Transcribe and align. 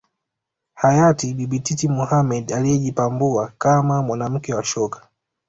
Hayati 0.73 1.33
Bibi 1.33 1.59
Titi 1.59 1.87
Mohamed 1.87 2.53
aliyejipambua 2.53 3.53
kama 3.57 4.01
mwanamke 4.03 4.53
wa 4.53 4.63
shoka 4.63 5.07